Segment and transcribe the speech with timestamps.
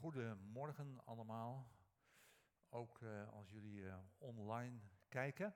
[0.00, 1.72] Goedemorgen allemaal.
[2.68, 5.54] Ook uh, als jullie uh, online kijken.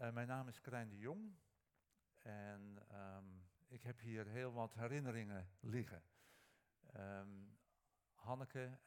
[0.00, 1.36] Uh, mijn naam is Krijn de Jong.
[2.18, 6.02] En um, ik heb hier heel wat herinneringen liggen.
[6.96, 7.58] Um,
[8.14, 8.78] Hanneke,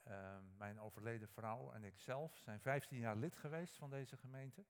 [0.57, 4.65] mijn overleden vrouw en ik zelf zijn 15 jaar lid geweest van deze gemeente.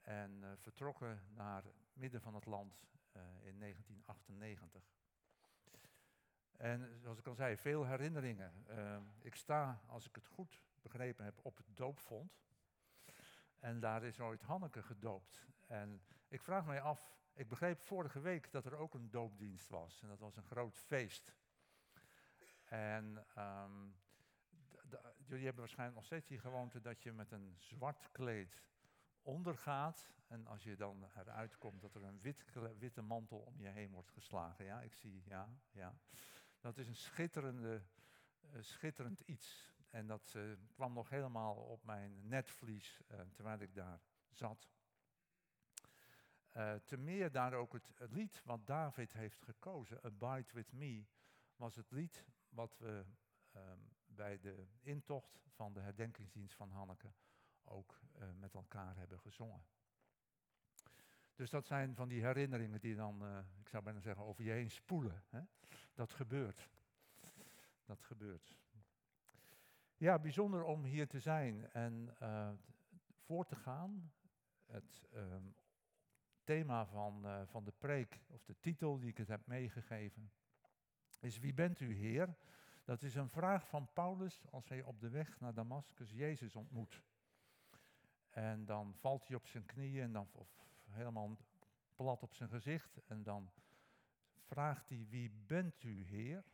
[0.00, 2.86] En vertrokken naar het midden van het land
[3.42, 5.03] in 1998.
[6.56, 8.64] En zoals ik al zei, veel herinneringen.
[8.68, 12.42] Uh, ik sta, als ik het goed begrepen heb, op het doopvond.
[13.58, 15.46] En daar is ooit Hanneke gedoopt.
[15.66, 20.02] En ik vraag mij af, ik begreep vorige week dat er ook een doopdienst was.
[20.02, 21.34] En dat was een groot feest.
[22.64, 23.96] En um,
[25.26, 28.62] jullie hebben waarschijnlijk nog steeds die gewoonte dat je met een zwart kleed
[29.22, 30.12] ondergaat.
[30.26, 32.44] En als je dan eruit komt, dat er een wit,
[32.78, 34.64] witte mantel om je heen wordt geslagen.
[34.64, 35.94] Ja, ik zie, ja, ja.
[36.64, 37.82] Dat is een schitterende,
[38.40, 39.74] uh, schitterend iets.
[39.90, 44.68] En dat uh, kwam nog helemaal op mijn netvlies uh, terwijl ik daar zat.
[46.84, 51.06] te meer daar ook het, lied wat David heeft gekozen, Abide With Me,
[51.56, 53.04] was het lied wat we
[53.56, 57.12] um, bij de intocht van de herdenkingsdienst van Hanneke
[57.64, 58.00] ook
[58.34, 59.64] met elkaar hebben gezongen.
[61.34, 64.50] Dus dat zijn van die herinneringen die dan, uh, ik zou bijna zeggen, over je
[64.50, 65.22] heen spoelen.
[65.28, 65.40] Hè?
[65.94, 66.68] Dat gebeurt.
[67.84, 68.56] Dat gebeurt.
[69.96, 72.50] Ja, bijzonder om hier te zijn en uh,
[73.18, 74.12] voor te gaan.
[74.66, 75.36] Het uh,
[76.44, 80.32] thema van, uh, van de preek, of de titel die ik het heb meegegeven,
[81.20, 82.36] is Wie bent u Heer?
[82.84, 87.02] Dat is een vraag van Paulus als hij op de weg naar Damascus Jezus ontmoet.
[88.30, 90.63] En dan valt hij op zijn knieën en dan, of
[90.94, 91.36] helemaal
[91.94, 93.00] plat op zijn gezicht.
[93.06, 93.50] En dan
[94.44, 96.44] vraagt hij, wie bent u, Heer?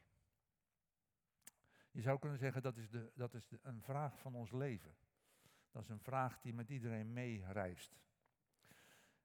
[1.91, 4.95] Je zou kunnen zeggen, dat is, de, dat is een vraag van ons leven.
[5.71, 7.99] Dat is een vraag die met iedereen meereist.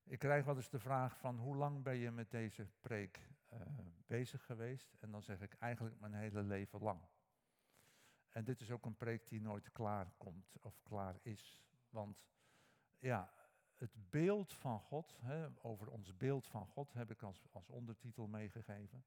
[0.03, 3.19] Ik krijg wel eens de vraag van, hoe lang ben je met deze preek
[3.53, 3.59] uh,
[4.07, 4.93] bezig geweest?
[4.99, 7.01] En dan zeg ik, eigenlijk mijn hele leven lang.
[8.29, 11.61] En dit is ook een preek die nooit klaar komt of klaar is.
[11.89, 12.25] Want
[12.99, 13.33] ja,
[13.77, 18.27] het beeld van God, hè, over ons beeld van God heb ik als, als ondertitel
[18.27, 19.05] meegegeven.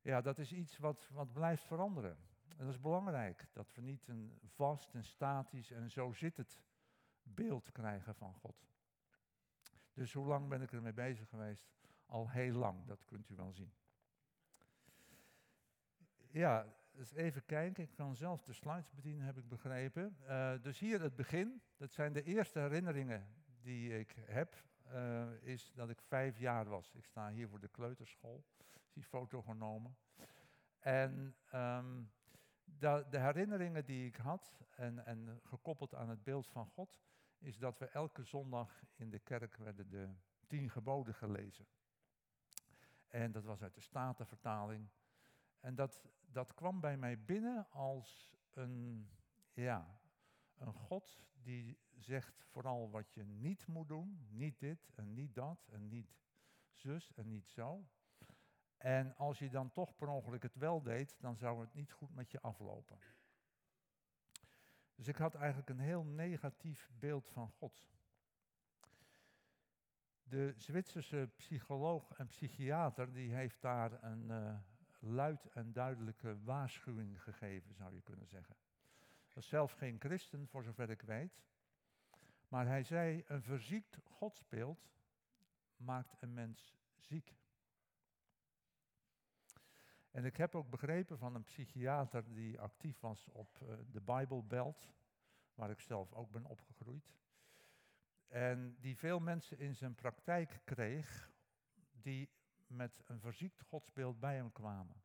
[0.00, 2.16] Ja, dat is iets wat, wat blijft veranderen.
[2.48, 6.60] En dat is belangrijk, dat we niet een vast en statisch en zo zit het
[7.22, 8.66] beeld krijgen van God.
[9.94, 11.70] Dus hoe lang ben ik ermee bezig geweest?
[12.06, 13.72] Al heel lang, dat kunt u wel zien.
[16.30, 17.82] Ja, dus even kijken.
[17.82, 20.16] Ik kan zelf de slides bedienen, heb ik begrepen.
[20.22, 21.62] Uh, dus hier het begin.
[21.76, 26.94] Dat zijn de eerste herinneringen die ik heb, uh, is dat ik vijf jaar was.
[26.94, 28.44] Ik sta hier voor de kleuterschool,
[28.92, 29.96] die foto genomen.
[30.78, 32.12] En um,
[32.64, 37.00] de, de, herinneringen die ik had, en, en gekoppeld aan het beeld van God,
[37.38, 40.08] is dat we elke zondag in de kerk werden de
[40.46, 41.66] tien geboden gelezen.
[43.08, 44.88] En dat was uit de Statenvertaling.
[45.60, 49.08] En dat, dat kwam bij mij binnen als een,
[49.52, 50.00] ja,
[50.58, 54.26] een God die zegt vooral wat je niet moet doen.
[54.30, 56.16] Niet dit en niet dat en niet
[56.70, 57.86] zus en niet zo.
[58.76, 62.14] En als je dan toch per ongeluk het wel deed, dan zou het niet goed
[62.14, 62.98] met je aflopen.
[64.94, 67.90] Dus ik had eigenlijk een heel negatief beeld van God.
[70.22, 74.58] De Zwitserse psycholoog en psychiater die heeft daar een uh,
[74.98, 78.56] luid en duidelijke waarschuwing gegeven, zou je kunnen zeggen
[79.32, 81.42] was zelf geen christen, voor zover ik weet.
[82.48, 84.90] Maar hij zei, een verziekt godsbeeld
[85.76, 87.36] maakt een mens ziek.
[90.10, 94.90] En ik heb ook begrepen van een psychiater die actief was op uh, de Bijbelbelt,
[95.54, 97.14] waar ik zelf ook ben opgegroeid.
[98.28, 101.32] En die veel mensen in zijn praktijk kreeg
[101.92, 102.30] die
[102.66, 105.02] met een verziekt godsbeeld bij hem kwamen.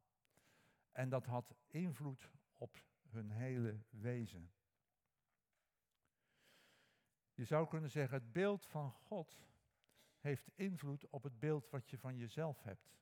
[0.91, 4.51] En dat had invloed op hun hele wezen.
[7.33, 9.41] Je zou kunnen zeggen, het beeld van God
[10.19, 12.95] heeft invloed op het beeld wat je van jezelf hebt.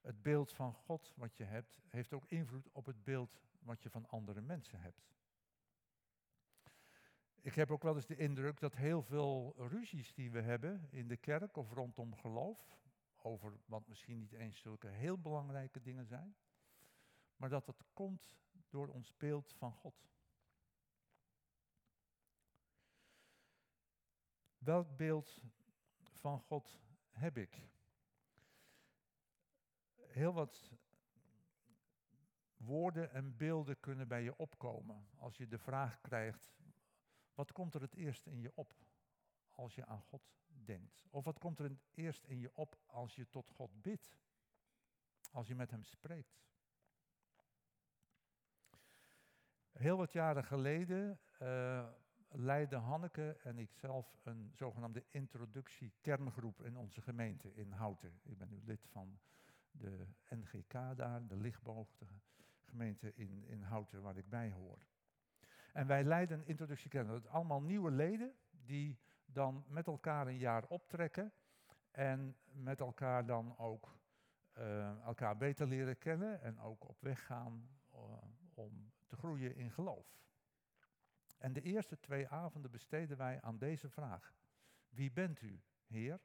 [0.00, 3.90] Het beeld van God wat je hebt, heeft ook invloed op het beeld wat je
[3.90, 5.08] van andere mensen hebt.
[7.40, 11.08] Ik heb ook wel eens de indruk dat heel veel ruzies die we hebben in
[11.08, 12.78] de kerk of rondom geloof,
[13.16, 16.36] over wat misschien niet eens zulke heel belangrijke dingen zijn,
[17.38, 18.36] maar dat het komt
[18.68, 20.08] door ons beeld van God.
[24.58, 25.40] Welk beeld
[26.02, 26.80] van God
[27.10, 27.68] heb ik?
[29.94, 30.72] Heel wat
[32.56, 36.52] woorden en beelden kunnen bij je opkomen als je de vraag krijgt,
[37.34, 38.74] wat komt er het eerst in je op
[39.52, 41.04] als je aan God denkt?
[41.10, 44.16] Of wat komt er het eerst in je op als je tot God bidt?
[45.32, 46.47] Als je met Hem spreekt?
[49.78, 51.88] Heel wat jaren geleden uh,
[52.28, 58.20] leidden Hanneke en ik zelf een zogenaamde introductie-kerngroep in onze gemeente in Houten.
[58.22, 59.18] Ik ben nu lid van
[59.70, 62.06] de NGK daar, de lichtboogde
[62.62, 64.78] gemeente in, in Houten waar ik bij hoor.
[65.72, 67.22] En wij leiden een introductiekerngroep.
[67.22, 71.32] Dat allemaal nieuwe leden die dan met elkaar een jaar optrekken
[71.90, 73.98] en met elkaar dan ook
[74.58, 78.00] uh, elkaar beter leren kennen en ook op weg gaan uh,
[78.54, 80.18] om te groeien in geloof.
[81.38, 84.34] En de eerste twee avonden besteden wij aan deze vraag.
[84.88, 86.20] Wie bent u, Heer?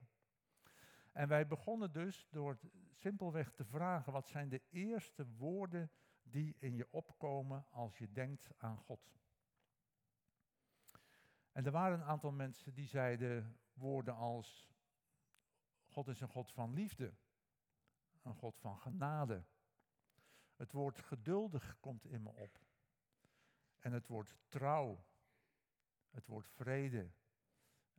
[1.12, 2.60] En wij begonnen dus door
[2.92, 5.92] simpelweg te vragen, wat zijn de eerste woorden
[6.24, 9.14] die in je opkomen als je denkt aan God?
[11.52, 14.72] En er waren een aantal mensen die zeiden woorden als,
[15.88, 17.14] God is een God van liefde,
[18.22, 19.44] een God van genade.
[20.56, 22.63] Het woord geduldig komt in me op.
[23.84, 25.06] En het woord trouw,
[26.10, 27.12] het woord vrede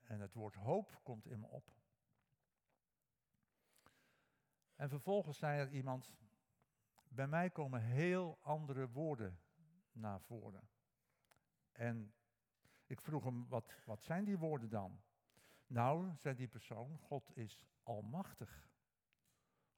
[0.02, 1.72] en het woord hoop komt in me op.
[4.76, 6.14] En vervolgens zei er iemand,
[7.08, 9.40] bij mij komen heel andere woorden
[9.92, 10.68] naar voren.
[11.72, 12.14] En
[12.86, 15.02] ik vroeg hem, wat, wat zijn die woorden dan?
[15.66, 18.68] Nou, zei die persoon, God is almachtig.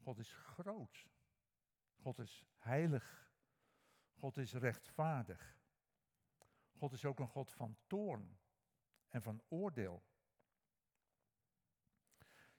[0.03, 1.07] God is groot.
[2.01, 3.31] God is heilig.
[4.13, 5.56] God is rechtvaardig.
[6.77, 8.39] God is ook een God van toorn
[9.09, 10.03] en van oordeel.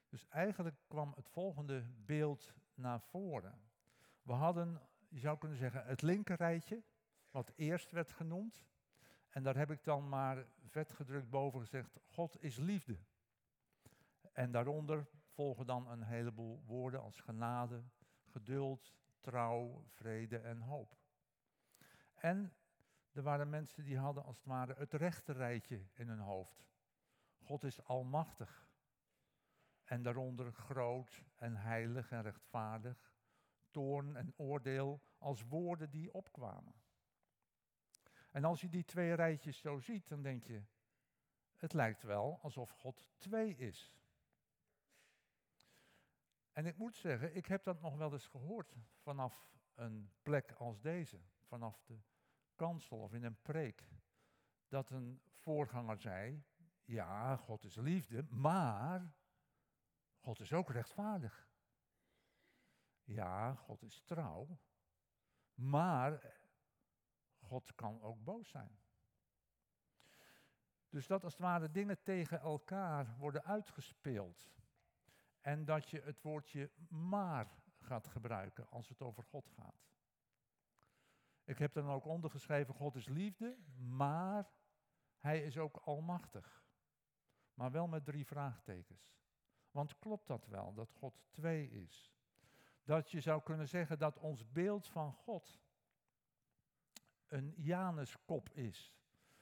[0.10, 3.62] Dus eigenlijk kwam het volgende beeld naar voren.
[4.22, 6.84] We hadden, je zou kunnen zeggen, het linkerrijtje,
[7.32, 8.66] wat eerst werd genoemd.
[9.30, 12.98] En daar heb ik dan maar vetgedrukt boven gezegd, God is liefde.
[14.34, 17.84] En daaronder volgen dan een heleboel woorden als genade,
[18.24, 20.98] geduld, trouw, vrede en hoop.
[22.16, 22.54] En
[23.18, 26.66] er waren mensen die hadden als het ware het rechterrijtje in hun hoofd.
[27.44, 28.70] God is almachtig.
[29.84, 33.16] En daaronder groot en heilig en rechtvaardig.
[33.70, 36.74] Toorn en oordeel als woorden die opkwamen.
[38.32, 40.64] En als je die twee rijtjes zo ziet, dan denk je,
[41.56, 43.96] het lijkt wel alsof God twee is.
[46.52, 50.82] En ik moet zeggen, ik heb dat nog wel eens gehoord vanaf een plek als
[50.82, 52.00] deze, vanaf de
[52.58, 53.88] kansel of in een preek,
[54.68, 56.44] dat een voorganger zei,
[56.86, 59.14] ja, God is liefde, maar
[60.20, 61.48] God is ook rechtvaardig.
[63.04, 64.60] Ja, God is trouw,
[65.54, 66.36] maar
[67.40, 68.80] God kan ook boos zijn.
[70.90, 74.56] Dus dat als het ware dingen tegen elkaar worden uitgespeeld.
[75.42, 77.48] En dat je het woordje maar
[77.80, 79.88] gaat gebruiken als het over God gaat.
[81.48, 84.50] Ik heb dan ook ondergeschreven, God is liefde, maar
[85.18, 86.66] hij is ook almachtig.
[87.54, 89.16] Maar wel met drie vraagtekens.
[89.72, 92.14] Want klopt dat wel, dat God twee is?
[92.84, 95.62] Dat je zou kunnen zeggen dat ons beeld van God
[97.28, 98.96] een Januskop is.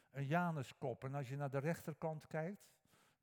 [0.09, 1.03] Een Januskop.
[1.03, 2.73] En als je naar de rechterkant kijkt,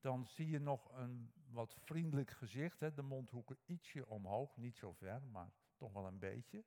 [0.01, 2.81] dan zie je nog een wat vriendelijk gezicht.
[2.81, 2.95] Hè?
[2.95, 6.65] De mondhoeken ietsje omhoog, niet zo ver, maar toch wel een beetje.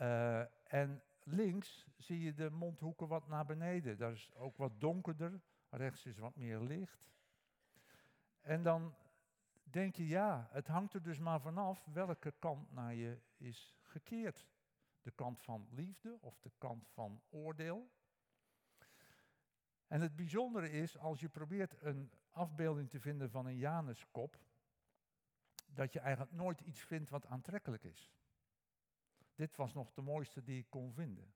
[0.00, 3.98] Uh, en links zie je de mondhoeken wat naar beneden.
[3.98, 5.40] Daar is ook wat donkerder.
[5.70, 7.06] Rechts is wat meer licht.
[8.40, 8.94] En dan
[9.62, 14.46] denk je, ja, het hangt er dus maar vanaf welke kant naar je is gekeerd.
[15.02, 17.90] De kant van liefde of de kant van oordeel.
[19.86, 24.38] En het bijzondere is, als je probeert een afbeelding te vinden van een Januskop,
[25.66, 28.12] dat je eigenlijk nooit iets vindt wat aantrekkelijk is.
[29.36, 31.34] Dit was nog de mooiste die ik kon vinden.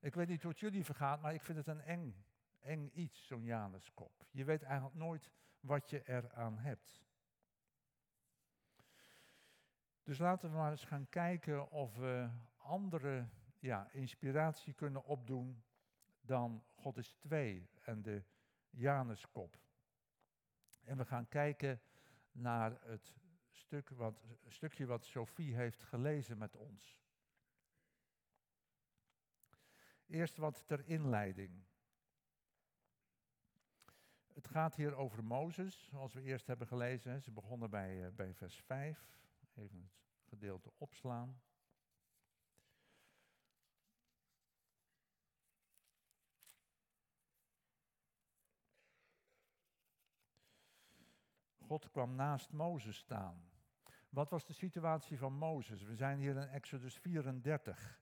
[0.00, 2.24] Ik weet niet hoe het jullie vergaat, maar ik vind het een eng,
[2.60, 4.26] eng iets, zo'n Januskop.
[4.30, 7.02] Je weet eigenlijk nooit wat je eraan hebt.
[10.02, 15.62] Dus laten we maar eens gaan kijken of we andere ja, inspiratie kunnen opdoen
[16.20, 18.24] dan God is twee en de
[18.70, 19.58] Januskop.
[20.82, 21.80] En we gaan kijken
[22.32, 23.14] naar het
[23.64, 26.98] stuk wat, stukje wat Sophie heeft gelezen met ons.
[30.06, 31.64] Eerst wat ter inleiding.
[34.34, 37.22] Het gaat hier over Mozes, zoals we eerst hebben gelezen.
[37.22, 39.08] Ze begonnen bij, eh, bij vers 5.
[39.54, 41.42] Even het gedeelte opslaan.
[51.58, 53.53] God kwam naast Mozes staan.
[54.14, 55.82] Wat was de situatie van Mozes?
[55.82, 58.00] We zijn hier in Exodus 34.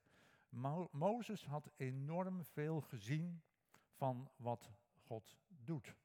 [0.48, 3.42] Mo Mozes had enorm veel gezien
[3.90, 4.70] van wat
[5.06, 5.96] God doet.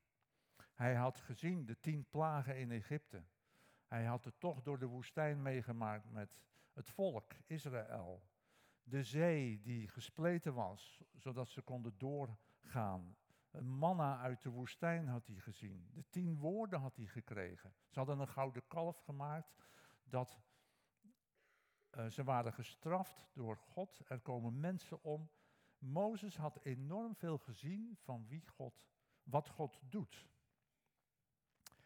[0.74, 3.24] Hij had gezien de tien plagen in Egypte.
[3.86, 6.42] Hij had het toch door de woestijn meegemaakt met
[6.74, 8.24] het volk Israël.
[8.84, 13.16] De zee die gespleten was, zodat ze konden doorgaan.
[13.52, 15.90] Een manna uit de woestijn had hij gezien.
[15.94, 17.74] De tien woorden had hij gekregen.
[17.88, 19.56] Ze hadden een gouden kalf gemaakt
[20.10, 20.40] dat
[21.92, 24.02] uh, ze waren gestraft door God.
[24.08, 25.30] Er komen mensen om.
[25.78, 28.88] Mozes had enorm veel gezien van wie God,
[29.24, 30.28] wat God doet.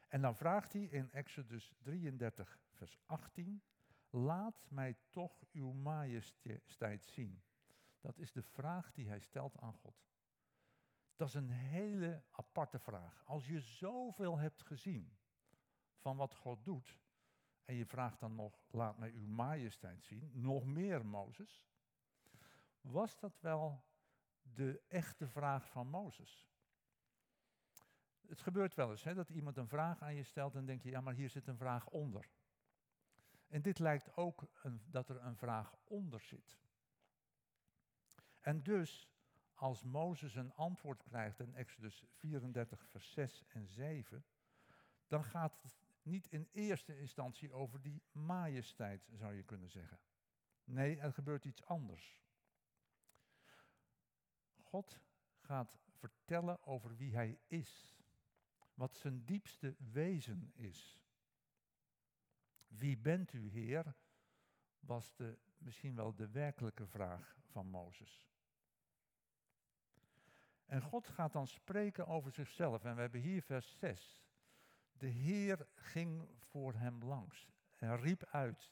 [0.08, 3.64] En dan vraagt hij in Exodus 33, vers 18,
[4.10, 7.44] laat mij toch uw majesteit zien.
[8.00, 10.10] Dat is de vraag die hij stelt aan God.
[11.16, 13.24] Dat is een hele aparte vraag.
[13.26, 15.18] Als je zoveel hebt gezien
[15.98, 17.00] van wat God doet,
[17.72, 21.68] en je vraagt dan nog, laat mij uw majesteit zien, nog meer Mozes,
[22.82, 23.84] was dat wel
[24.42, 26.50] de echte vraag van Mozes?
[28.28, 30.90] Het gebeurt wel eens hè, dat iemand een vraag aan je stelt en denk je,
[30.90, 32.30] ja maar hier zit een vraag onder.
[33.48, 36.60] En dit lijkt ook een, dat er een vraag onder zit.
[38.40, 39.10] En dus,
[39.54, 44.26] als Mozes een antwoord krijgt in Exodus 34, vers 6 en 7,
[45.08, 50.00] dan gaat het niet in eerste instantie over die majesteit, zou je kunnen zeggen.
[50.64, 52.22] Nee, er gebeurt iets anders.
[54.62, 55.00] God
[55.40, 57.96] gaat vertellen over wie hij is.
[58.74, 61.00] Wat zijn diepste wezen is.
[62.68, 63.96] Wie bent u, Heer?
[64.80, 68.30] Was de, misschien wel de werkelijke vraag van Mozes.
[70.66, 72.84] En God gaat dan spreken over zichzelf.
[72.84, 74.21] En we hebben hier vers 6.
[75.02, 78.72] De Heer ging voor hem langs en riep uit.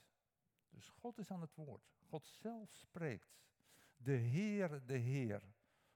[0.69, 1.91] Dus God is aan het woord.
[2.07, 3.37] God zelf spreekt.
[3.97, 5.43] De Heer, de Heer.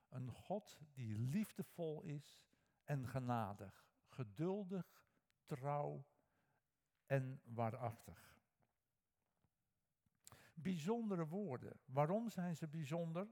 [0.09, 2.43] Een God die liefdevol is
[2.83, 5.05] en genadig, geduldig,
[5.45, 6.05] trouw
[7.05, 8.37] en waarachtig.
[10.53, 11.79] Bijzondere woorden.
[11.85, 13.27] Waarom zijn ze bijzonder?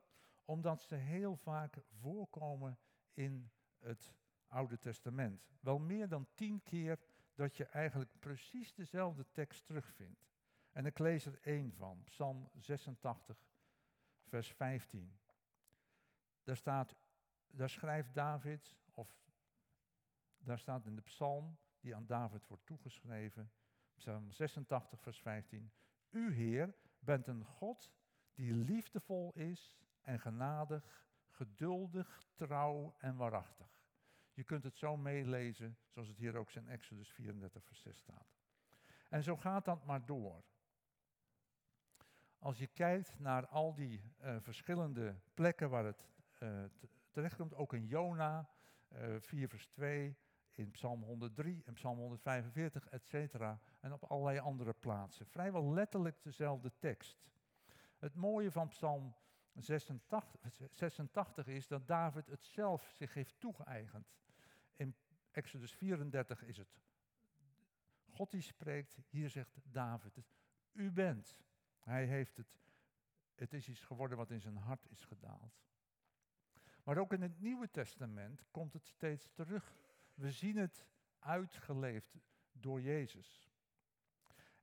[0.45, 2.79] Omdat ze heel vaak voorkomen
[3.13, 4.13] in het
[4.51, 5.41] Oude Testament.
[5.59, 6.99] Wel meer dan tien keer
[7.35, 10.29] dat je eigenlijk precies dezelfde tekst terugvindt.
[10.71, 13.37] En ik lees er één van, Psalm 86,
[14.23, 15.19] vers 15.
[16.43, 16.95] Daar staat,
[17.47, 19.21] daar schrijft David, of
[20.37, 23.51] daar staat in de psalm die aan David wordt toegeschreven,
[23.95, 25.71] Psalm 86, vers 15.
[26.09, 27.91] U, Heer, bent een God
[28.33, 33.80] die liefdevol is en genadig, geduldig, trouw en waarachtig.
[34.33, 38.35] Je kunt het zo meelezen, zoals het hier ook in Exodus 34, vers 6 staat.
[39.09, 40.43] En zo gaat dat maar door.
[42.39, 46.05] Als je kijkt naar al die uh, verschillende plekken waar het
[46.39, 46.63] uh,
[47.11, 48.49] terechtkomt, ook in Jona,
[48.93, 50.17] uh, eh, 4 vers 2,
[50.51, 55.25] in Psalm 103 en Psalm 145, et cetera, en op allerlei andere plaatsen.
[55.25, 57.17] Vrijwel letterlijk dezelfde tekst.
[57.97, 59.15] Het mooie van Psalm
[59.53, 60.41] 86,
[60.71, 64.13] 86 is dat David het zelf zich heeft toegeëigend.
[64.75, 64.95] In
[65.31, 66.79] Exodus 34 is het
[68.09, 70.23] God die spreekt, hier zegt David.
[70.71, 71.37] U bent.
[71.79, 72.59] Hij heeft het.
[73.35, 75.61] Het is iets geworden wat in zijn hart is gedaald.
[76.83, 79.75] Maar ook in het Nieuwe Testament komt het steeds terug.
[80.13, 80.85] We zien het
[81.19, 82.17] uitgeleefd
[82.51, 83.49] door Jezus.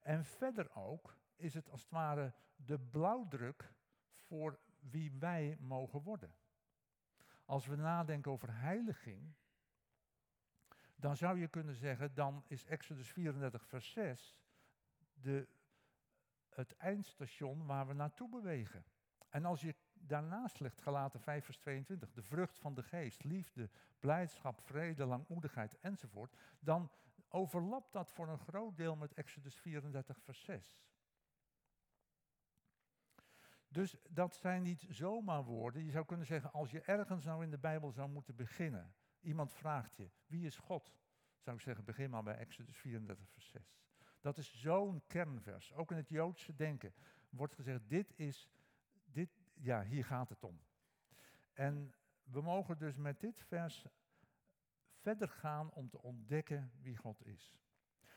[0.01, 3.73] En verder ook is het als het ware de blauwdruk
[4.17, 6.35] voor wie wij mogen worden.
[7.45, 9.35] Als we nadenken over heiliging,
[10.97, 14.39] dan zou je kunnen zeggen, dan is Exodus 34, vers 6
[15.21, 15.49] de,
[16.49, 18.85] het eindstation waar we naartoe bewegen.
[19.29, 23.71] En als je daarnaast legt, gelaten 5 vers 22, de vrucht van de geest, liefde,
[24.01, 26.91] blijdschap, vrede, langmoedigheid enzovoort, dan
[27.29, 30.81] overlapt dat voor een groot deel met Exodus 34 vers 6.
[33.69, 35.85] Dus dat zijn niet zomaar woorden.
[35.85, 39.53] Je zou kunnen zeggen, als je ergens nou in de Bijbel zou moeten beginnen, iemand
[39.53, 40.95] vraagt je, wie is God?
[41.39, 43.79] Zou ik zeggen, begin maar bij Exodus 34 vers 6.
[44.21, 45.73] Dat is zo'n kernvers.
[45.73, 46.95] Ook in het Joodse denken
[47.31, 48.51] wordt gezegd, dit is,
[49.05, 50.61] dit, ja, hier gaat het om.
[51.53, 53.87] En we mogen dus met dit vers
[55.01, 57.57] verder gaan om te ontdekken wie God is.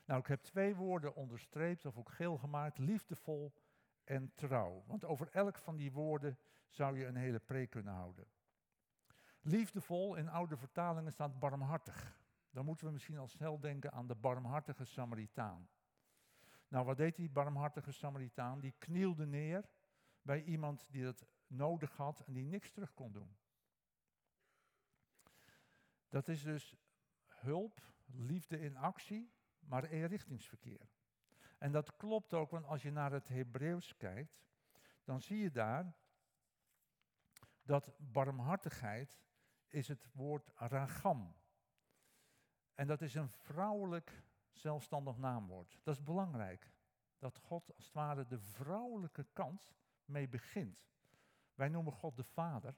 [0.06, 3.54] Nou, ik heb twee woorden onderstreept of ook geel gemaakt, liefdevol
[4.12, 4.84] en trouw.
[4.88, 6.38] Want over elk van die woorden
[6.68, 8.28] zou je een hele preek kunnen houden.
[9.42, 12.20] Liefdevol in oude vertalingen staat barmhartig.
[12.50, 15.70] dan moeten we misschien al snel denken aan de barmhartige Samaritaan.
[16.68, 18.60] Nou, wat deed die barmhartige Samaritaan?
[18.60, 19.70] Die knielde neer
[20.22, 23.38] bij iemand die het nodig had en die niks terug kon doen.
[26.10, 26.76] Dat is dus
[27.28, 30.90] hulp, liefde in actie, maar eenrichtingsverkeer.
[31.62, 34.46] En dat klopt ook, want als je naar het Hebreeuws kijkt,
[35.04, 35.94] dan zie je daar
[37.62, 39.22] dat barmhartigheid
[39.68, 41.36] is het woord ragam.
[42.76, 45.80] En dat is een vrouwelijk zelfstandig naamwoord.
[45.84, 46.72] Dat is belangrijk.
[47.18, 49.74] Dat God als het ware de vrouwelijke kant
[50.06, 50.92] mee begint.
[51.54, 52.76] Wij noemen God de Vader,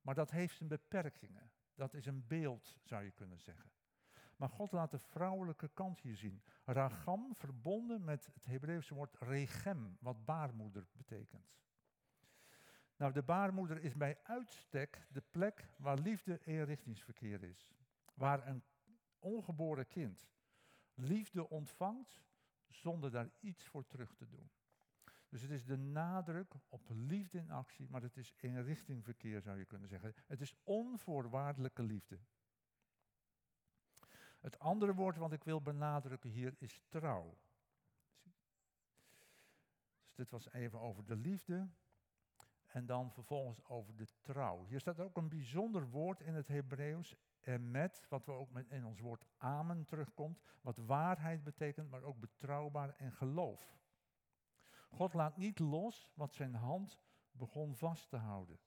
[0.00, 1.50] maar dat heeft zijn beperkingen.
[1.74, 3.75] Dat is een beeld, zou je kunnen zeggen.
[4.36, 6.42] Maar God laat de vrouwelijke kant hier zien.
[6.64, 11.54] Ragam verbonden met het Hebreeuwse woord regem, wat baarmoeder betekent.
[12.96, 17.70] Nou, de baarmoeder is bij uitstek de plek waar liefde eenrichtingsverkeer is.
[18.14, 18.62] Waar een
[19.18, 20.28] ongeboren kind
[20.94, 22.22] liefde ontvangt
[22.68, 24.50] zonder daar iets voor terug te doen.
[25.28, 29.64] Dus het is de nadruk op liefde in actie, maar het is eenrichtingverkeer zou je
[29.64, 30.14] kunnen zeggen.
[30.26, 32.18] Het is onvoorwaardelijke liefde.
[34.46, 37.36] Het andere woord wat ik wil benadrukken hier is trouw.
[40.02, 41.68] Dus dit was even over de liefde.
[42.66, 44.64] En dan vervolgens over de trouw.
[44.64, 47.16] Hier staat ook een bijzonder woord in het Hebreeuws.
[47.40, 50.40] En met, wat we ook in ons woord amen terugkomt.
[50.60, 53.78] Wat waarheid betekent, maar ook betrouwbaar en geloof.
[54.88, 57.00] God laat niet los wat zijn hand
[57.30, 58.58] begon vast te houden.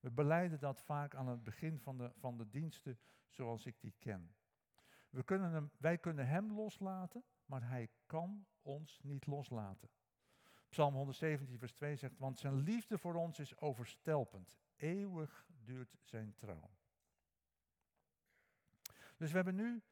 [0.00, 2.98] We beleiden dat vaak aan het begin van de, van de diensten
[3.28, 4.34] zoals ik die ken.
[5.12, 9.88] We kunnen hem, wij kunnen hem loslaten, maar hij kan ons niet loslaten.
[10.68, 14.58] Psalm 117, vers 2 zegt, want zijn liefde voor ons is overstelpend.
[14.76, 16.70] Eeuwig duurt zijn trouw.
[19.16, 19.82] Dus we hebben nu,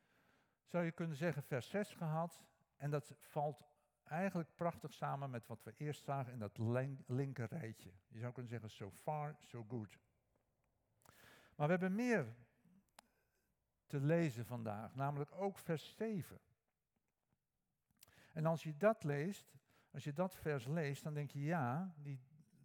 [0.67, 2.43] zou je kunnen zeggen, vers 6 gehad.
[2.77, 3.63] En dat valt
[4.05, 6.59] eigenlijk prachtig samen met wat we eerst zagen in dat
[7.07, 7.93] linker rijtje.
[8.09, 9.99] Je zou kunnen zeggen, so far, so good.
[11.55, 12.35] Maar we hebben meer
[13.91, 16.41] te lezen vandaag, namelijk ook vers 7.
[18.33, 19.55] En als je dat leest,
[19.91, 22.21] als je dat vers leest, dan denk je ja, die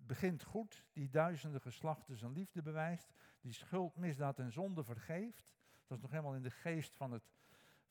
[0.06, 5.54] begint goed, die duizenden geslachten zijn liefde bewijst, die schuld, misdaad en zonde vergeeft.
[5.88, 7.34] Dat is nog helemaal in de geest van, het,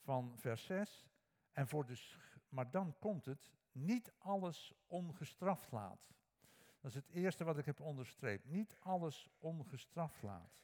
[0.00, 1.08] van vers 6.
[1.52, 2.16] En voor de,
[2.48, 6.12] maar dan komt het, niet alles ongestraft laat.
[6.80, 8.44] Dat is het eerste wat ik heb onderstreept.
[8.44, 10.62] Niet alles ongestraft laat.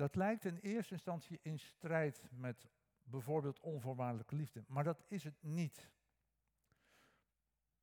[0.00, 2.68] Dat lijkt in eerste instantie in strijd met
[3.04, 5.90] bijvoorbeeld onvoorwaardelijke liefde, maar dat is het niet.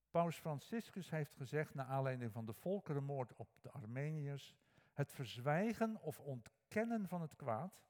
[0.10, 4.56] Paus Franciscus heeft gezegd, naar aanleiding van de volkerenmoord op de Armeniërs,
[4.94, 7.82] het verzwijgen of ontkennen van het kwaad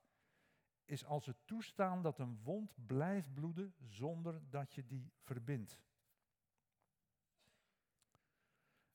[0.86, 5.82] is als het toestaan dat een wond blijft bloeden zonder dat je die verbindt.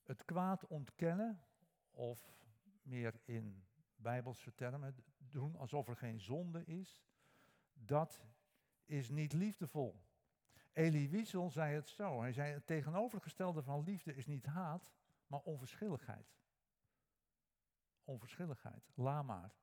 [0.03, 1.43] Het kwaad ontkennen,
[1.91, 2.37] of
[2.83, 3.65] meer in
[3.97, 4.95] bijbelse termen,
[5.33, 7.03] doen alsof er geen zonde is,
[7.73, 8.21] dat
[8.85, 10.03] is niet liefdevol.
[10.73, 12.21] Elie Wiesel zei het zo.
[12.21, 14.93] Hij zei: Het tegenovergestelde van liefde is niet haat,
[15.27, 16.37] maar onverschilligheid.
[18.05, 18.91] Onverschilligheid.
[18.95, 19.55] La maar.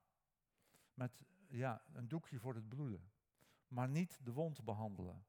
[0.94, 3.10] Met ja, een doekje voor het bloeden.
[3.68, 5.24] Maar niet de wond behandelen.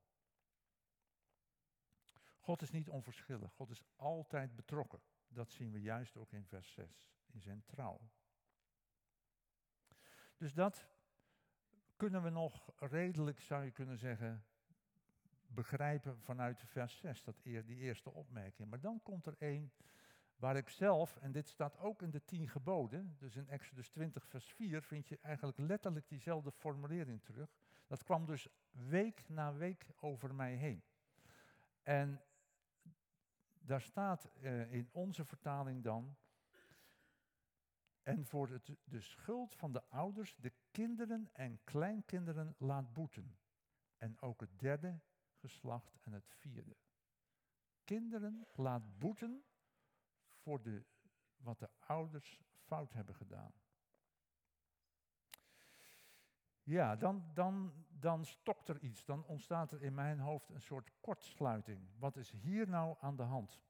[2.39, 3.53] God is niet onverschillig.
[3.53, 5.01] God is altijd betrokken.
[5.27, 7.11] Dat zien we juist ook in vers 6.
[7.25, 8.09] In zijn trouw.
[10.41, 10.87] Dus dat
[11.95, 14.45] kunnen we nog redelijk, zou je kunnen zeggen,
[15.47, 18.69] begrijpen vanuit vers 6, dat die eerste opmerking.
[18.69, 19.71] Maar dan komt er één
[20.35, 24.27] waar ik zelf, en dit staat ook in de tien geboden, dus in Exodus 20,
[24.27, 27.49] vers 4, vind je eigenlijk letterlijk diezelfde formulering terug.
[27.87, 30.83] Dat kwam dus week na week over mij heen.
[31.81, 32.21] En
[33.59, 36.15] daar staat uh, in onze vertaling dan,
[38.03, 43.37] en voor de schuld van de ouders de kinderen en kleinkinderen laat boeten.
[43.97, 44.99] En ook het derde
[45.33, 46.75] geslacht en het vierde.
[47.83, 49.43] Kinderen laat boeten
[50.35, 50.85] voor de,
[51.37, 53.53] wat de ouders fout hebben gedaan.
[56.63, 59.05] Ja, dan, dan, dan stokt er iets.
[59.05, 61.89] Dan ontstaat er in mijn hoofd een soort kortsluiting.
[61.97, 63.61] Wat is hier nou aan de hand?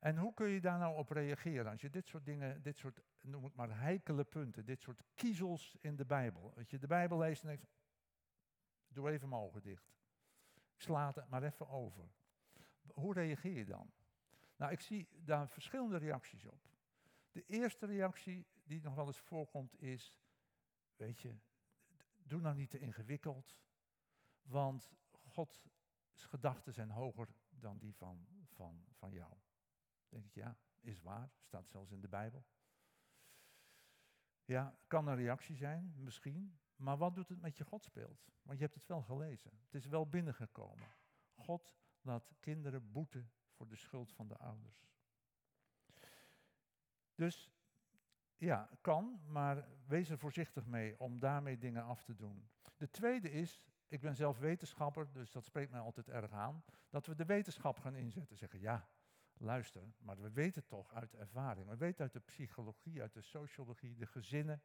[0.00, 3.00] En hoe kun je daar nou op reageren als je dit soort dingen, dit soort,
[3.20, 6.54] noem het maar heikele punten, dit soort kiezels in de Bijbel.
[6.56, 7.66] Als je de Bijbel leest en denkt,
[8.88, 9.92] doe even mijn ogen dicht.
[10.74, 12.10] Ik sla het maar even over.
[12.94, 13.92] Hoe reageer je dan?
[14.56, 16.68] Nou, ik zie daar verschillende reacties op.
[17.32, 20.18] De eerste reactie die nog wel eens voorkomt is,
[20.96, 21.38] weet je,
[22.16, 23.58] doe nou niet te ingewikkeld,
[24.42, 24.92] want
[25.26, 25.68] Gods
[26.14, 29.32] gedachten zijn hoger dan die van, van, van jou.
[30.10, 32.44] Denk ik, ja, is waar, staat zelfs in de Bijbel.
[34.44, 36.58] Ja, kan een reactie zijn, misschien.
[36.76, 38.28] Maar wat doet het met je godsbeeld?
[38.42, 39.50] Want je hebt het wel gelezen.
[39.64, 40.88] Het is wel binnengekomen.
[41.34, 44.88] God laat kinderen boeten voor de schuld van de ouders.
[47.14, 47.50] Dus
[48.36, 52.48] ja, kan, maar wees er voorzichtig mee om daarmee dingen af te doen.
[52.76, 57.06] De tweede is, ik ben zelf wetenschapper, dus dat spreekt mij altijd erg aan, dat
[57.06, 58.36] we de wetenschap gaan inzetten.
[58.36, 58.88] Zeggen, ja,
[59.40, 63.96] luister, maar we weten toch uit ervaring, we weten uit de psychologie, uit de sociologie,
[63.96, 64.62] de gezinnen,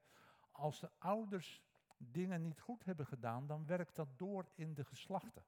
[0.51, 1.63] als de ouders
[1.97, 5.45] dingen niet goed hebben gedaan, dan werkt dat door in de geslachten.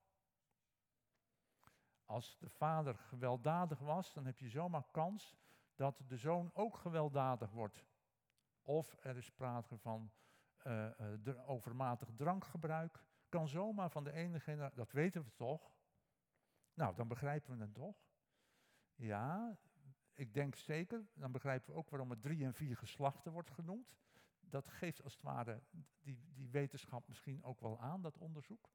[2.06, 5.36] Als de vader gewelddadig was, dan heb je zomaar kans
[5.76, 7.86] dat de zoon ook gewelddadig wordt.
[8.62, 10.12] Of er is sprake van
[10.64, 10.90] uh,
[11.24, 13.06] uh, overmatig drankgebruik.
[13.30, 15.72] Kan zomaar van de ene generatie, dat weten we toch?
[16.74, 18.07] Nou, dan begrijpen we het toch?
[18.98, 19.58] Ja,
[20.14, 23.98] ik denk zeker, dan begrijpen we ook waarom het drie en vier geslachten wordt genoemd.
[24.40, 25.62] Dat geeft als het ware
[26.02, 28.70] die, die wetenschap misschien ook wel aan, dat onderzoek.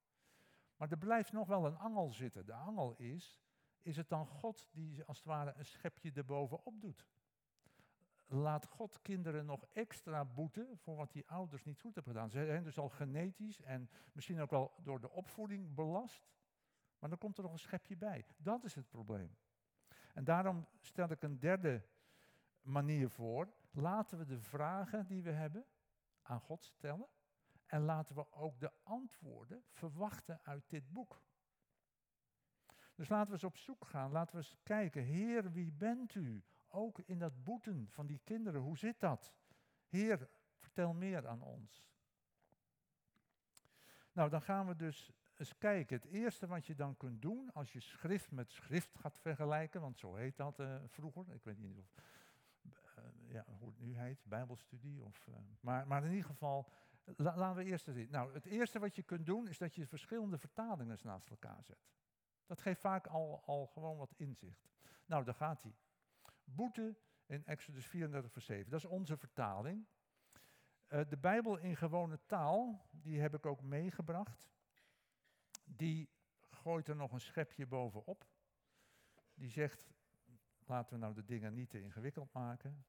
[0.77, 2.47] Maar er blijft nog wel een angel zitten.
[2.47, 3.43] De angel is,
[3.81, 7.07] is het dan God die als het ware een schepje erbovenop doet?
[8.27, 12.31] Laat God kinderen nog extra boeten voor wat die ouders niet goed hebben gedaan.
[12.31, 16.31] Ze zijn dus al genetisch en misschien ook wel door de opvoeding belast.
[16.99, 18.25] Maar dan komt er nog een schepje bij.
[18.37, 19.37] Dat is het probleem.
[20.13, 21.87] En daarom stel ik een derde
[22.61, 23.53] manier voor.
[23.71, 25.67] Laten we de vragen die we hebben
[26.23, 27.09] aan God stellen.
[27.67, 31.23] En laten we ook de antwoorden verwachten uit dit boek.
[32.95, 34.11] Dus laten we eens op zoek gaan.
[34.11, 35.03] Laten we eens kijken.
[35.03, 36.45] Heer, wie bent u?
[36.69, 38.61] Ook in dat boeten van die kinderen.
[38.61, 39.35] Hoe zit dat?
[39.89, 41.91] Heer, vertel meer aan ons.
[44.13, 45.97] Nou, dan gaan we dus eens kijken.
[45.97, 49.99] Het eerste wat je dan kunt doen als je schrift met schrift gaat vergelijken, want
[49.99, 51.35] zo heet dat uh, vroeger.
[51.35, 51.95] Ik weet niet of,
[52.99, 55.05] uh, ja, hoe het nu heet, bijbelstudie.
[55.05, 56.73] Of, uh, maar, maar in ieder geval,
[57.05, 58.09] la, laten we eerst eens.
[58.09, 61.91] Nou, het eerste wat je kunt doen is dat je verschillende vertalingen naast elkaar zet.
[62.47, 64.69] Dat geeft vaak al, al gewoon wat inzicht.
[65.07, 65.75] Nou, daar gaat hij.
[66.45, 68.71] Boete in Exodus 34, vers 7.
[68.71, 69.87] Dat is onze vertaling.
[70.89, 74.51] de Bijbel in gewone taal, die heb ik ook meegebracht
[75.77, 76.11] die
[76.51, 78.27] gooit er nog een schepje bovenop.
[79.35, 79.91] Die zegt,
[80.67, 82.85] laten we nou de dingen niet te ingewikkeld maken.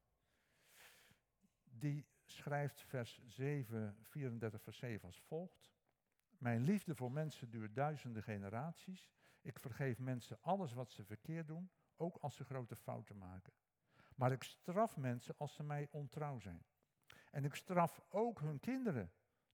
[1.64, 5.72] Die schrijft vers 7, 34 vers 7 als volgt.
[6.38, 9.10] Mijn liefde voor mensen duurt duizenden generaties.
[9.40, 13.52] Ik vergeef mensen alles wat ze verkeerd doen, ook als ze grote fouten maken.
[14.16, 16.64] Maar ik straf mensen als ze mij ontrouw zijn.
[17.30, 19.12] En ik straf ook hun kinderen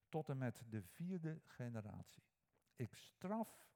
[0.09, 2.23] tot en met de vierde generatie.
[2.81, 3.69] Ik straf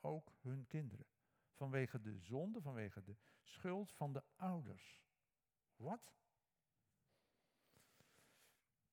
[0.00, 1.06] ook hun kinderen.
[1.52, 5.02] Vanwege de zonde, vanwege de schuld van de ouders.
[5.76, 6.12] Wat?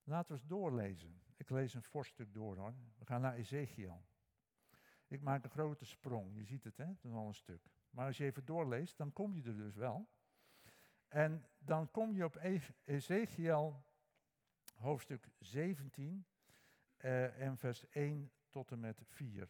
[0.02, 1.22] Laten we eens doorlezen.
[1.36, 2.74] Ik lees een voorstuk door hoor.
[2.98, 4.04] We gaan naar Ezekiel.
[5.06, 6.34] Ik maak een grote sprong.
[6.34, 6.86] Je ziet het, hè?
[6.86, 7.70] Dat is al een stuk.
[7.90, 10.08] Maar als je even doorleest, dan kom je er dus wel.
[11.08, 13.84] En dan kom je op e- Ezekiel
[14.74, 16.26] hoofdstuk 17
[16.98, 19.48] uh, en vers 1 tot en met 4.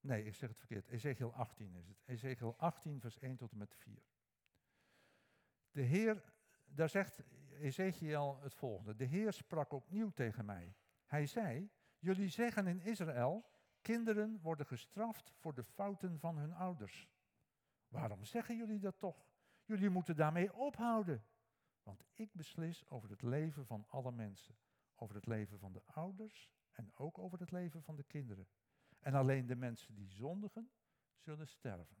[0.00, 0.88] Nee, ik zeg het verkeerd.
[0.88, 2.02] Ezekiel 18 is het.
[2.04, 4.02] Ezekiel 18, vers 1 tot en met 4.
[5.70, 6.32] De Heer,
[6.64, 8.94] daar zegt Ezekiel het volgende.
[8.94, 10.74] De Heer sprak opnieuw tegen mij.
[11.06, 17.08] Hij zei, jullie zeggen in Israël, kinderen worden gestraft voor de fouten van hun ouders.
[17.88, 19.28] Waarom zeggen jullie dat toch?
[19.64, 21.24] Jullie moeten daarmee ophouden.
[21.88, 24.56] Want ik beslis over het leven van alle mensen.
[24.94, 28.48] Over het leven van de ouders en ook over het leven van de kinderen.
[28.98, 30.70] En alleen de mensen die zondigen
[31.16, 31.96] zullen sterven.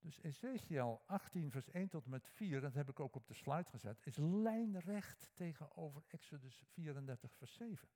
[0.00, 3.34] Dus Ezekiel 18, vers 1 tot en met 4, dat heb ik ook op de
[3.34, 7.88] slide gezet, is lijnrecht tegenover Exodus 34, vers 7.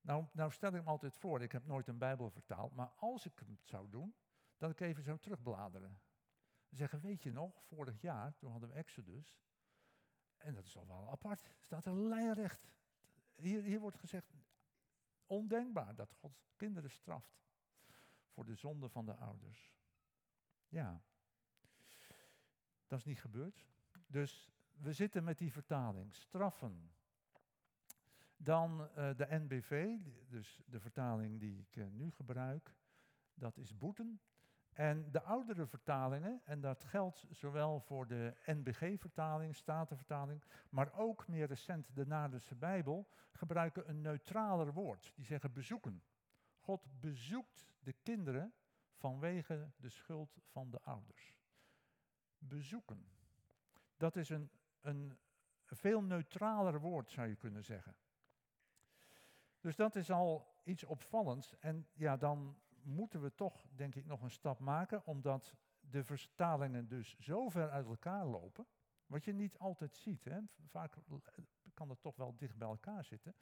[0.00, 3.26] Nou, nou stel ik me altijd voor, ik heb nooit een Bijbel vertaald, maar als
[3.26, 4.14] ik het zou doen,
[4.58, 6.00] dan ik even zo terugbladeren
[6.70, 9.38] zeggen, weet je nog, vorig jaar, toen hadden we Exodus.
[10.36, 12.72] En dat is al wel apart, staat er lijnrecht.
[13.34, 14.32] Hier, hier wordt gezegd,
[15.26, 17.40] ondenkbaar dat God kinderen straft
[18.28, 19.72] voor de zonde van de ouders.
[20.68, 21.02] Ja,
[22.86, 23.66] dat is niet gebeurd.
[24.06, 26.92] Dus we zitten met die vertaling, straffen.
[28.36, 29.96] Dan uh, de NBV,
[30.28, 32.74] dus de vertaling die ik uh, nu gebruik,
[33.34, 34.20] dat is boeten.
[34.72, 41.46] En de oudere vertalingen, en dat geldt zowel voor de NBG-vertaling, Statenvertaling, maar ook meer
[41.46, 45.12] recent de Naderse Bijbel, gebruiken een neutraler woord.
[45.14, 46.02] Die zeggen bezoeken.
[46.58, 48.54] God bezoekt de kinderen
[48.94, 51.34] vanwege de schuld van de ouders.
[52.38, 53.08] Bezoeken.
[53.96, 55.18] Dat is een, een
[55.66, 57.96] veel neutraler woord, zou je kunnen zeggen.
[59.60, 61.58] Dus dat is al iets opvallends.
[61.58, 66.88] En ja, dan moeten we toch, denk ik, nog een stap maken, omdat de vertalingen
[66.88, 68.66] dus zo ver uit elkaar lopen,
[69.06, 70.24] wat je niet altijd ziet.
[70.24, 70.40] Hè.
[70.66, 70.96] Vaak
[71.74, 73.34] kan het toch wel dicht bij elkaar zitten.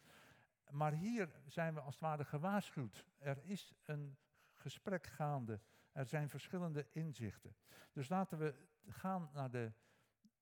[0.70, 3.05] Maar hier zijn we als het ware gewaarschuwd.
[3.18, 4.16] Er is een
[4.53, 5.61] gesprek gaande.
[5.92, 7.57] Er zijn verschillende inzichten.
[7.92, 8.55] Dus laten we
[8.87, 9.72] gaan naar de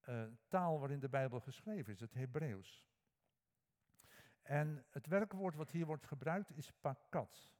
[0.09, 2.85] uh, taal waarin de Bijbel geschreven is, het Hebreeuws.
[4.41, 7.56] En het werkwoord wat hier wordt gebruikt is pakat.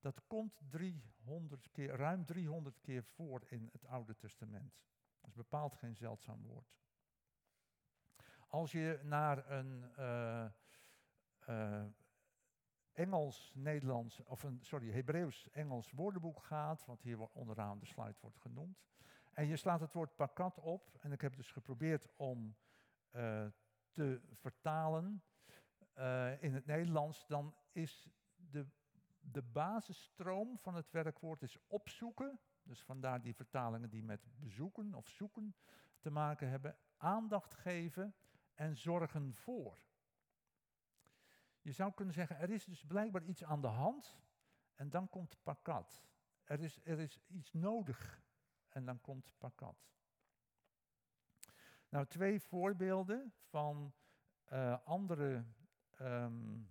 [0.00, 4.84] Dat komt 300 keer, ruim 300 keer voor in het Oude Testament.
[5.20, 6.76] Dat is bepaald geen zeldzaam woord.
[8.48, 10.44] Als je naar een uh,
[11.48, 11.84] uh,
[12.92, 18.86] Engels-Nederlands, of een, sorry, Hebreeuws-Engels woordenboek gaat, wat hier onderaan de slide wordt genoemd,
[19.32, 22.56] en je slaat het woord pakat op, en ik heb dus geprobeerd om
[23.12, 23.46] uh,
[23.90, 25.22] te vertalen
[26.40, 28.66] in het Nederlands, dan is de,
[29.32, 35.08] de basisstroom van het werkwoord is opzoeken, dus vandaar die vertalingen die met bezoeken of
[35.08, 35.54] zoeken
[35.98, 38.14] te maken hebben, aandacht geven
[38.54, 39.78] en zorgen voor.
[41.60, 44.16] Je zou kunnen zeggen, er is dus blijkbaar iets aan de hand
[44.74, 46.06] en dan komt pakat.
[46.44, 48.22] Er is, er is iets nodig
[48.68, 49.88] en dan komt pakat.
[51.88, 53.94] Nou, twee voorbeelden van
[54.52, 55.44] uh, andere
[56.00, 56.70] um,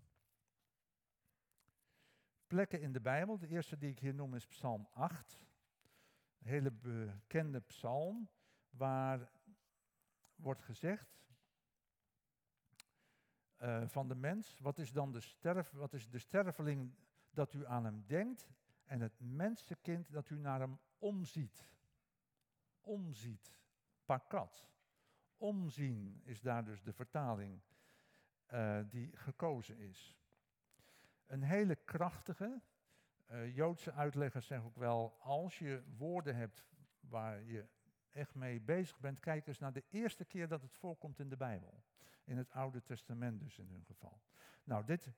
[2.48, 3.38] plekken in de Bijbel.
[3.38, 5.40] De eerste die ik hier noem is Psalm 8.
[6.40, 8.30] Een hele bekende psalm
[8.70, 9.32] waar
[10.36, 11.26] wordt gezegd
[13.60, 16.94] uh, van de mens, wat is dan de, sterf, wat is de sterveling
[17.30, 18.50] dat u aan hem denkt
[18.86, 21.76] en het mensenkind dat u naar hem omziet
[22.88, 23.56] omziet.
[24.06, 24.70] Pakat.
[25.38, 27.62] Omzien is daar dus de vertaling
[28.54, 30.18] uh, die gekozen is.
[31.28, 32.62] Een hele krachtige.
[33.32, 36.66] Uh, Joodse uitleggers zeggen ook wel, als je woorden hebt
[37.00, 37.66] waar je
[38.12, 41.38] echt mee bezig bent, kijk eens naar de eerste keer dat het voorkomt in de
[41.38, 41.84] Bijbel.
[42.24, 44.22] In het Oude Testament dus in hun geval.
[44.64, 45.12] Nou, dit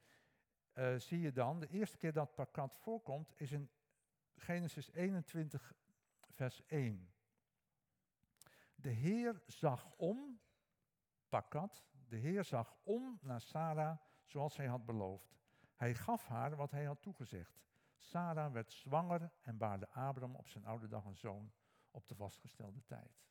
[0.73, 1.59] uh, zie je dan.
[1.59, 3.69] De eerste keer dat pakat voorkomt is in
[4.35, 5.73] Genesis 21,
[6.29, 7.13] vers 1.
[8.75, 10.39] De Heer zag om,
[11.29, 15.38] pakat, de Heer zag om naar Sarah zoals hij had beloofd.
[15.79, 17.61] Hij gaf haar wat hij had toegezegd.
[17.97, 21.51] Sarah werd zwanger en baarde Abraham op zijn oude dag een zoon
[21.91, 23.21] op de vastgestelde tijd.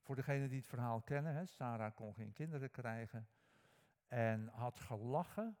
[0.00, 3.28] Voor degenen die het verhaal kennen, hè, Sarah kon geen kinderen krijgen
[4.08, 5.56] en had gelachen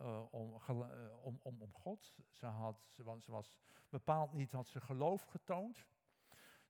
[0.00, 2.14] uh, om, uh, om, om, om, God.
[2.30, 3.58] Ze, had, was, ze was
[3.88, 5.86] bepaald niet, had ze geloof getoond.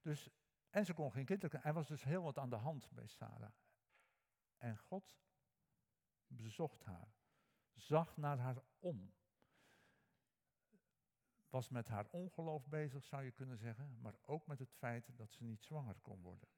[0.01, 0.31] Dus
[0.71, 1.71] en ze kon geen kinderen krijgen.
[1.71, 3.53] Er was dus heel wat aan de hand bij Sarah.
[4.57, 5.19] En God
[6.27, 7.16] bezocht haar,
[7.77, 9.13] zag naar haar om.
[11.49, 15.33] Was met haar ongeloof bezig, zou je kunnen zeggen, maar ook met het feit dat
[15.33, 16.49] ze niet zwanger kon worden.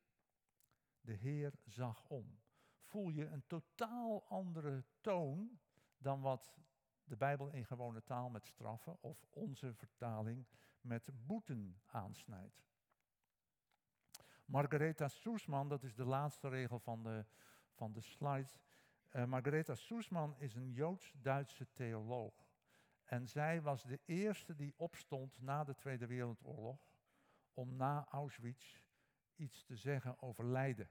[1.01, 2.39] De Heer zag om.
[2.83, 5.59] Voel je een totaal andere toon
[5.99, 6.55] dan wat
[7.05, 10.47] de Bijbel in gewone taal met straffen of onze vertaling
[10.81, 12.67] met boeten aansnijdt.
[14.45, 17.25] Margaretha Soesman, dat is de laatste regel van de,
[17.73, 18.59] van de slide.
[19.13, 22.47] Uh, Margaretha Soesman is een Joods-Duitse theoloog.
[23.05, 26.79] En zij was de eerste die opstond na de Tweede Wereldoorlog
[27.55, 28.79] om na Auschwitz
[29.37, 30.89] iets te zeggen over lijden.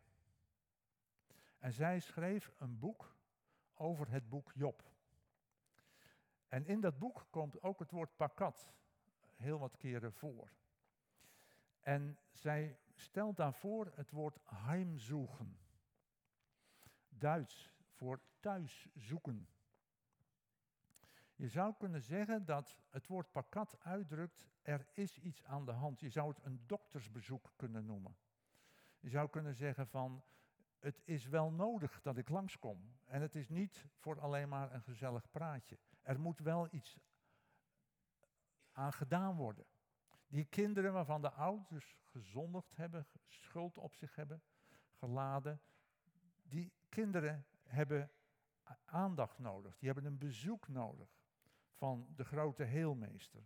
[1.59, 3.15] En zij schreef een boek
[3.73, 4.91] over het boek Job.
[6.47, 8.73] En in dat boek komt ook het woord pakat
[9.35, 10.51] heel wat keren voor.
[11.79, 15.57] En zij stelt daarvoor het woord heimzoeken.
[17.09, 19.47] Duits voor thuis zoeken.
[21.35, 25.99] Je zou kunnen zeggen dat het woord pakat uitdrukt, er is iets aan de hand.
[25.99, 28.17] Je zou het een doktersbezoek kunnen noemen.
[28.99, 30.23] Je zou kunnen zeggen van,
[30.79, 32.97] het is wel nodig dat ik langskom.
[33.05, 35.77] En het is niet voor alleen maar een gezellig praatje.
[36.01, 36.99] Er moet wel iets
[38.71, 39.65] aan gedaan worden.
[40.27, 44.41] Die kinderen waarvan de ouders gezondigd hebben, schuld op zich hebben
[44.91, 45.61] geladen,
[46.43, 48.11] die kinderen hebben
[48.85, 49.77] aandacht nodig.
[49.77, 51.19] Die hebben een bezoek nodig
[51.71, 53.43] van de grote heelmeester.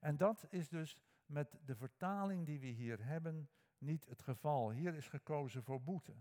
[0.00, 4.70] En dat is dus met de vertaling die we hier hebben niet het geval.
[4.70, 6.14] Hier is gekozen voor boete.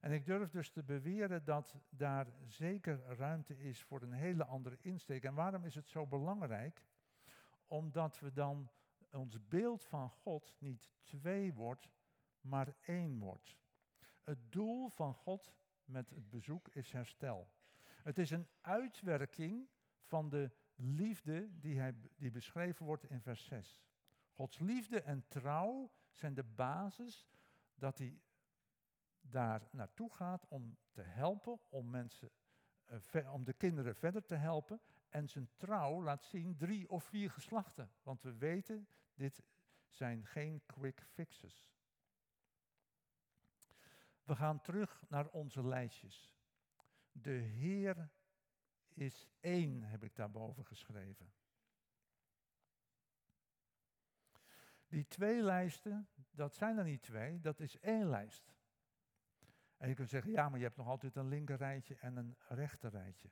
[0.00, 4.78] En ik durf dus te beweren dat daar zeker ruimte is voor een hele andere
[4.80, 5.24] insteek.
[5.24, 6.84] En waarom is het zo belangrijk?
[7.66, 8.70] Omdat we dan
[9.10, 11.90] ons beeld van God niet twee wordt,
[12.40, 13.56] maar één wordt.
[14.28, 15.52] Het doel van God
[15.84, 17.50] met het bezoek is herstel.
[18.02, 19.68] Het is een uitwerking
[20.02, 23.82] van de liefde die, hij, die beschreven wordt in vers 6.
[24.30, 27.28] Gods liefde en trouw zijn de basis
[27.74, 28.20] dat hij
[29.20, 32.30] daar naartoe gaat om te helpen, om mensen,
[33.12, 34.80] uh, om de kinderen verder te helpen.
[35.08, 37.90] En zijn trouw laat zien drie of vier geslachten.
[38.02, 39.42] Want we weten, dit
[39.88, 41.68] zijn geen quick fixes.
[44.28, 46.36] We gaan terug naar onze lijstjes.
[47.12, 48.10] De Heer
[48.88, 51.32] is één, heb ik daarboven geschreven.
[54.88, 58.52] Die twee lijsten, dat zijn er niet twee, dat is één lijst.
[59.76, 62.36] En je kunt zeggen, ja, maar je hebt nog altijd een linker rijtje en een
[62.48, 63.30] rechter rijtje.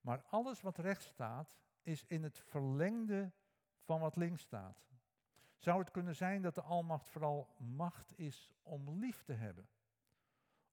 [0.00, 3.32] Maar alles wat rechts staat, is in het verlengde
[3.80, 4.86] van wat links staat.
[5.56, 9.68] Zou het kunnen zijn dat de almacht vooral macht is om lief te hebben?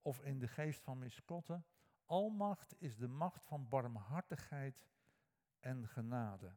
[0.01, 1.63] Of in de geest van Miskotte,
[2.05, 4.87] almacht is de macht van barmhartigheid
[5.59, 6.55] en genade.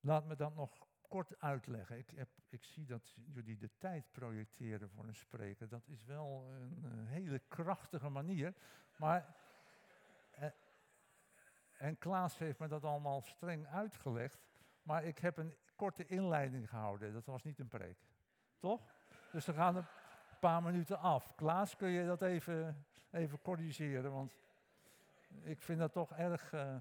[0.00, 1.98] Laat me dat nog kort uitleggen.
[1.98, 5.68] Ik, heb, ik zie dat jullie de tijd projecteren voor een spreker.
[5.68, 8.54] Dat is wel een, een hele krachtige manier.
[8.96, 9.36] Maar,
[10.30, 10.50] eh,
[11.72, 14.40] en Klaas heeft me dat allemaal streng uitgelegd.
[14.82, 17.12] Maar ik heb een korte inleiding gehouden.
[17.12, 17.96] Dat was niet een preek.
[18.58, 18.80] Toch?
[19.32, 19.86] Dus we gaan een
[20.40, 21.34] paar minuten af.
[21.34, 24.12] Klaas, kun je dat even, even corrigeren?
[24.12, 24.32] Want
[25.42, 26.52] ik vind dat toch erg...
[26.52, 26.76] Uh,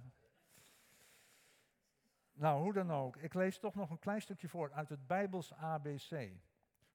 [2.33, 3.15] nou, hoe dan ook.
[3.15, 6.31] Ik lees toch nog een klein stukje voor uit het Bijbels ABC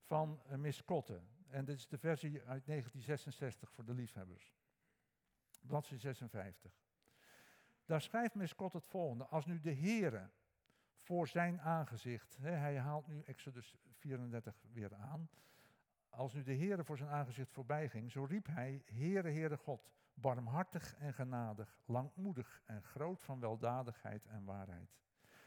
[0.02, 1.20] van uh, Miss Kotte.
[1.48, 4.54] En dit is de versie uit 1966 voor de liefhebbers.
[5.60, 6.72] Bladzijde 56.
[7.84, 9.24] Daar schrijft Miss Kotte het volgende.
[9.24, 10.30] Als nu de Heere
[11.06, 15.28] voor zijn aangezicht, hij haalt nu Exodus 34 weer aan.
[16.08, 19.90] Als nu de Heere voor zijn aangezicht voorbij ging, zo riep hij, Heere, Heere God,
[20.14, 24.96] barmhartig en genadig, langmoedig en groot van weldadigheid en waarheid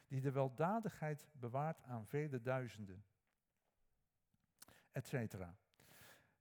[0.10, 3.06] die de weldadigheid bewaart aan vele duizenden,
[4.92, 5.36] etc.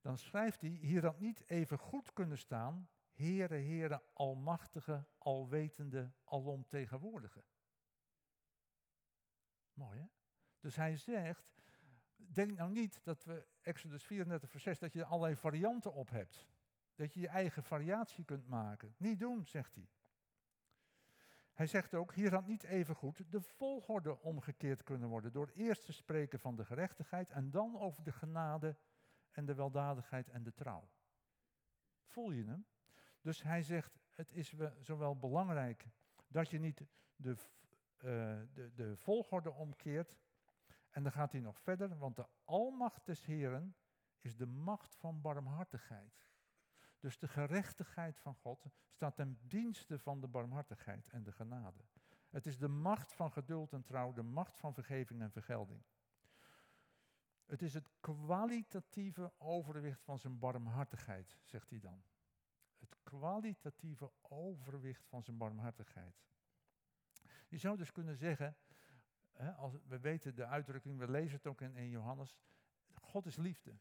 [0.00, 7.44] Dan schrijft hij, hier had niet even goed kunnen staan, Heere, Heere, Almachtige, Alwetende, Alomtegenwoordige.
[9.78, 10.06] Mooi hè?
[10.60, 11.52] Dus hij zegt,
[12.16, 16.10] denk nou niet dat we Exodus 34 vers 6, dat je er allerlei varianten op
[16.10, 16.46] hebt.
[16.94, 18.94] Dat je je eigen variatie kunt maken.
[18.96, 19.88] Niet doen, zegt hij.
[21.52, 25.32] Hij zegt ook, hier had niet even goed de volgorde omgekeerd kunnen worden.
[25.32, 28.76] Door eerst te spreken van de gerechtigheid en dan over de genade
[29.30, 30.88] en de weldadigheid en de trouw.
[32.04, 32.66] Voel je hem?
[33.20, 35.86] Dus hij zegt, het is zowel belangrijk
[36.28, 36.84] dat je niet
[37.16, 37.36] de,
[38.04, 38.10] uh,
[38.52, 40.16] de, de volgorde omkeert.
[40.90, 43.76] En dan gaat hij nog verder, want de almacht des Heren
[44.18, 46.28] is de macht van barmhartigheid.
[47.00, 51.84] Dus de gerechtigheid van God staat ten dienste van de barmhartigheid en de genade.
[52.30, 55.82] Het is de macht van geduld en trouw, de macht van vergeving en vergelding.
[57.46, 62.02] Het is het kwalitatieve overwicht van zijn barmhartigheid, zegt hij dan.
[62.78, 66.22] Het kwalitatieve overwicht van zijn barmhartigheid.
[67.48, 68.56] Je zou dus kunnen zeggen,
[69.32, 72.36] hè, als, we weten de uitdrukking, we lezen het ook in 1 Johannes,
[72.94, 73.78] God is liefde.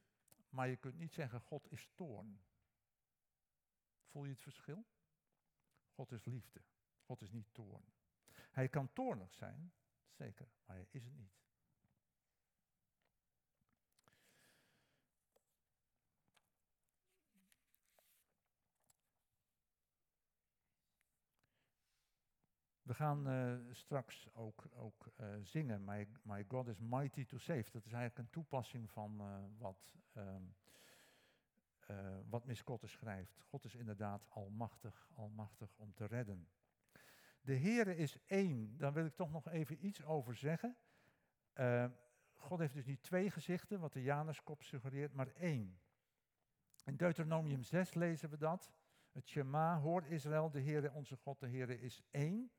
[0.49, 2.41] Maar je kunt niet zeggen, God is toorn.
[4.06, 4.86] Voel je het verschil?
[5.89, 6.62] God is liefde.
[6.99, 7.86] God is niet toorn.
[8.51, 9.73] Hij kan toornig zijn,
[10.10, 11.47] zeker, maar hij is het niet.
[22.88, 27.72] We gaan uh, straks ook, ook uh, zingen, my, my God is mighty to save.
[27.72, 30.36] Dat is eigenlijk een toepassing van uh, wat uh,
[32.30, 33.42] wat Miss schrijft.
[33.42, 36.48] God is inderdaad almachtig, almachtig om te redden.
[37.42, 40.78] De Heere is één, daar wil ik toch nog even iets over zeggen.
[42.34, 45.80] God heeft dus niet twee gezichten, wat de Januskop suggereert, maar één.
[46.86, 48.72] In Deuteronomium 6 lezen we dat.
[49.12, 52.52] Het Shema, hoor Israël, de Heere onze God, de Heere is één.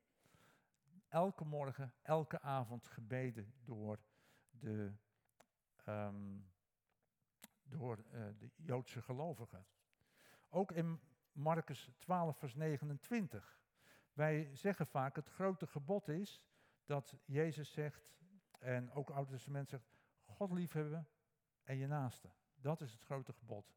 [1.09, 3.99] Elke morgen, elke avond gebeden door
[4.49, 4.91] de
[5.85, 6.49] um,
[7.63, 9.65] door uh, de Joodse gelovigen.
[10.49, 10.99] Ook in
[11.31, 13.59] Marcus 12, vers 29.
[14.13, 16.41] Wij zeggen vaak, het grote gebod is
[16.85, 18.09] dat Jezus zegt,
[18.59, 19.89] en ook Oude Testament zegt,
[20.25, 21.07] God liefhebben
[21.63, 22.29] en je naaste.
[22.55, 23.73] Dat is het grote gebod.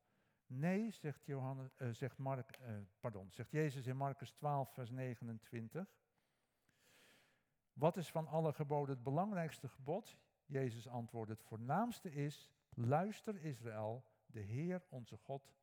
[0.47, 5.95] Nee, zegt, Johannes, uh, zegt, Mark, uh, pardon, zegt Jezus in Marcus 12, vers 29.
[7.73, 10.17] Wat is van alle geboden het belangrijkste gebod?
[10.47, 15.55] Jezus antwoordde, het voornaamste is, luister Israël, de Heer onze God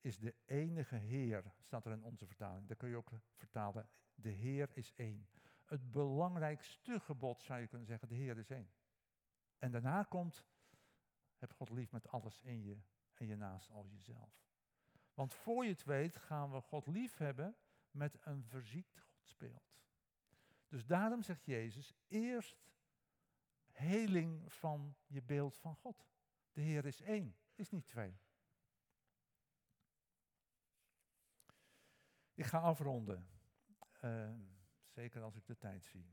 [0.00, 2.66] is de enige Heer, staat er in onze vertaling.
[2.66, 5.28] Daar kun je ook vertalen, de Heer is één.
[5.64, 8.72] Het belangrijkste gebod zou je kunnen zeggen, de Heer is één.
[9.58, 10.44] En daarna komt,
[11.38, 12.78] heb God lief met alles in je
[13.14, 14.42] en je naast als jezelf.
[15.14, 17.56] Want voor je het weet gaan we God lief hebben
[17.90, 19.73] met een verziekt speelt.
[20.74, 22.56] Dus daarom zegt Jezus, eerst
[23.72, 26.06] heling van je beeld van God.
[26.52, 28.18] De Heer is één, is niet twee.
[32.34, 33.28] Ik ga afronden.
[34.04, 34.30] Uh,
[34.86, 36.06] zeker als ik de tijd zie.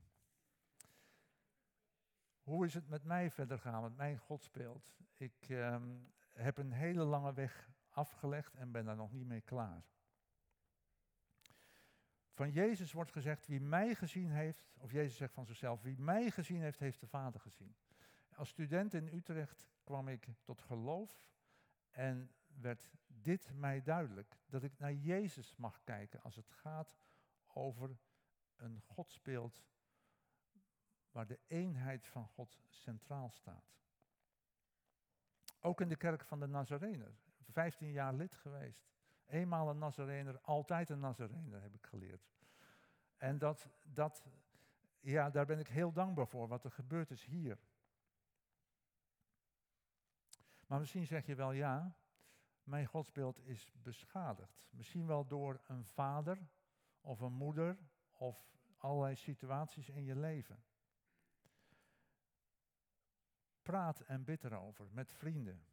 [2.41, 4.91] Hoe is het met mij verder gaan, met mijn God speelt?
[5.15, 5.81] Ik uh,
[6.33, 9.85] heb een hele lange weg afgelegd en ben daar nog niet mee klaar.
[12.31, 16.31] Van Jezus wordt gezegd, wie mij gezien heeft, of Jezus zegt van zichzelf, wie mij
[16.31, 17.75] gezien heeft, heeft de Vader gezien.
[18.35, 21.25] Als student in Utrecht kwam ik tot geloof
[21.89, 26.95] en werd dit mij duidelijk, dat ik naar Jezus mag kijken als het gaat
[27.47, 27.97] over
[28.55, 29.63] een godsbeeld
[31.11, 33.75] waar de eenheid van God centraal staat.
[35.59, 37.15] Ook in de kerk van de Nazarener,
[37.49, 38.91] 15 jaar lid geweest.
[39.31, 42.29] Eenmaal een Nazarener, altijd een Nazarener heb ik geleerd.
[43.17, 44.25] En dat, dat,
[44.99, 47.59] ja, daar ben ik heel dankbaar voor, wat er gebeurd is hier.
[50.67, 51.95] Maar misschien zeg je wel ja,
[52.63, 54.69] mijn godsbeeld is beschadigd.
[54.71, 56.47] Misschien wel door een vader
[57.01, 57.77] of een moeder
[58.13, 60.63] of allerlei situaties in je leven.
[63.61, 65.65] Praat en bid erover met vrienden,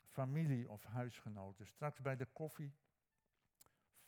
[0.00, 1.66] familie of huisgenoten.
[1.66, 2.74] Straks bij de koffie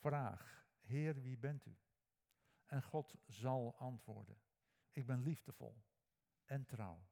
[0.04, 1.76] vraag, Heer, wie bent u?
[2.66, 4.40] En God zal antwoorden.
[4.90, 5.82] Ik ben liefdevol
[6.44, 7.06] en trouw.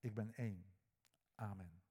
[0.00, 0.74] Ik ben één.
[1.34, 1.82] Amen.